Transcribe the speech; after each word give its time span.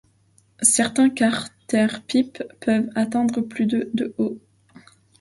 Certains 0.63 1.11
quarter-pipes 1.11 2.41
peuvent 2.59 2.89
atteindre 2.95 3.39
plus 3.41 3.67
de 3.67 3.91
de 3.93 4.15
haut. 4.17 4.39